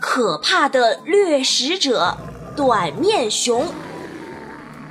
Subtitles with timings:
[0.00, 2.16] 可怕的掠食者——
[2.56, 3.66] 短面熊。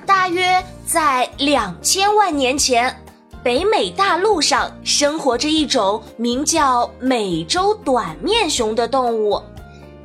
[0.06, 3.00] 大约在两千万年前。
[3.44, 9.38] 北美大陆上生活着一种名叫美洲短面熊的动物，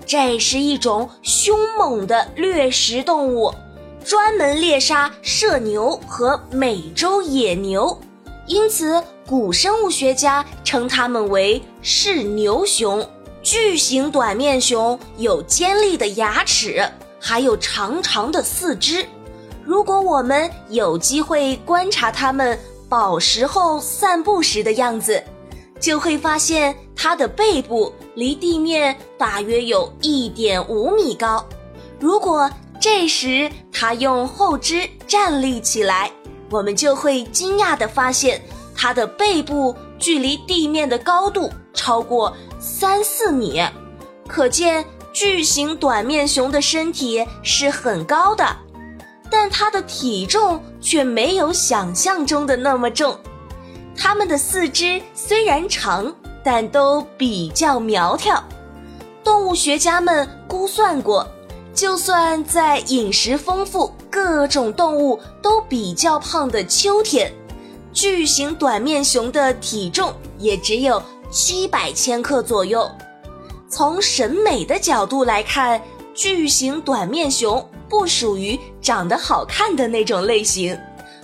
[0.05, 3.55] 这是一种凶猛的掠食动物，
[4.05, 7.97] 专门猎杀麝牛和美洲野牛，
[8.49, 13.09] 因此古生物学家称它们为嗜牛熊。
[13.51, 16.87] 巨型短面熊有尖利的牙齿，
[17.19, 19.03] 还有长长的四肢。
[19.65, 22.59] 如果我们有机会观察它们，
[22.91, 25.25] 饱食后散步时的样子，
[25.81, 31.43] 就会发现它的背部离地面大约有一点五米高。
[31.99, 36.13] 如果这时它用后肢站立起来，
[36.51, 38.43] 我们就会惊讶地发现
[38.81, 43.61] 它的背部距离地面的高度超过三四米，
[44.29, 48.47] 可见巨型短面熊的身体是很高的。
[49.29, 53.19] 但它的体重却没有想象中的那么重，
[53.97, 58.43] 它们的四肢虽然长，但都比较苗条。
[59.25, 61.27] 动物学家们估算过，
[61.75, 67.31] 就算在饮食丰富、各种动物都比较胖的秋天，
[68.01, 72.89] 巨型短面熊的体重也只有七百千克左右。
[73.69, 75.83] 从审美的角度来看，
[76.15, 77.69] 巨型短面熊。
[77.89, 80.79] 不属于长得好看的那种类型，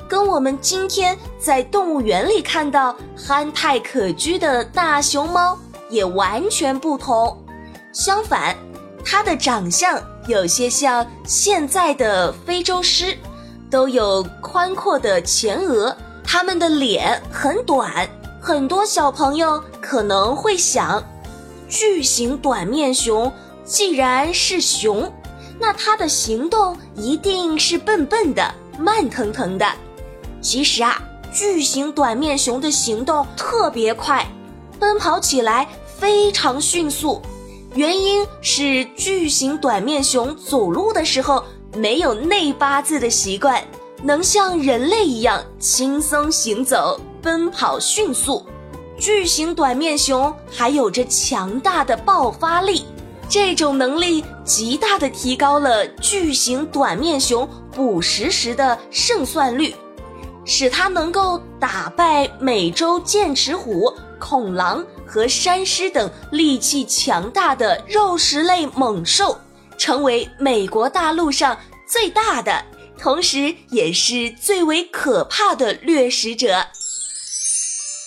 [0.09, 5.57] 跟我们今天在动物园里看到憨态可掬的大熊猫
[5.91, 7.39] 也完全不同。
[7.93, 8.57] 相反，
[9.05, 13.17] 它的长相有些像现在的非洲狮，
[13.71, 15.95] 都有宽阔的前额，
[16.35, 18.11] 它们的脸很短。
[18.41, 21.01] 很多小朋友可能会想，
[21.69, 23.33] 巨型短面熊
[23.65, 25.13] 既然是熊。
[25.61, 29.65] 那它的行动一定是笨笨的、慢腾腾的。
[30.41, 31.01] 其实啊，
[31.33, 34.27] 巨型短面熊的行动特别快，
[34.81, 37.23] 奔跑起来非常迅速。
[37.77, 41.45] 原因是巨型短面熊走路的时候
[41.77, 43.63] 没有内八字的习惯，
[44.05, 48.45] 能像人类一样轻松行走、奔跑迅速。
[48.99, 52.85] 巨型短面熊还有着强大的爆发力。
[53.31, 59.75] 这种能力极大的提高了巨型短面熊捕食时的胜算率，
[60.45, 69.39] 使它能够打败美洲剑齿虎、恐狼和山狮等力气强大的肉食类猛兽，
[69.79, 71.57] 成为美国大陆上
[71.89, 72.63] 最大的，
[72.99, 76.67] 同时也是最为可怕的掠食者。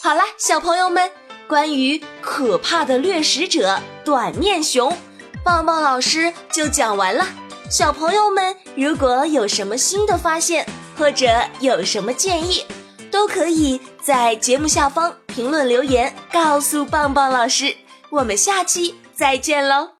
[0.03, 1.11] 好了，小朋友们，
[1.47, 4.95] 关于可怕的掠食者短面熊。
[5.43, 7.25] 棒棒老师就讲完了，
[7.69, 10.65] 小朋友们如果有什么新的发现，
[10.97, 11.27] 或者
[11.59, 12.65] 有什么建议，
[13.11, 17.75] 都可以在节目下方评论留言告诉棒棒老师。
[18.09, 19.96] 我们下期再见喽！